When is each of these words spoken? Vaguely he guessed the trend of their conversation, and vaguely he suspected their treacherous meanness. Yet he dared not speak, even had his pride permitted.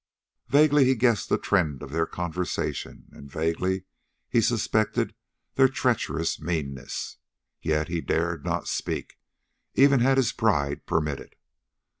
Vaguely 0.47 0.83
he 0.85 0.95
guessed 0.95 1.29
the 1.29 1.37
trend 1.37 1.83
of 1.83 1.91
their 1.91 2.07
conversation, 2.07 3.05
and 3.11 3.29
vaguely 3.31 3.83
he 4.27 4.41
suspected 4.41 5.13
their 5.53 5.67
treacherous 5.67 6.41
meanness. 6.41 7.17
Yet 7.61 7.87
he 7.87 8.01
dared 8.01 8.43
not 8.43 8.67
speak, 8.67 9.19
even 9.75 9.99
had 9.99 10.17
his 10.17 10.31
pride 10.31 10.87
permitted. 10.87 11.35